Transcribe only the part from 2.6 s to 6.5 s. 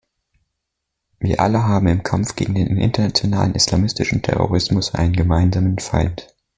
internationalen islamistischen Terrorismus einen gemeinsamen Feind.